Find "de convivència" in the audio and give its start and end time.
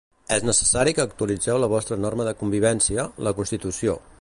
2.29-3.07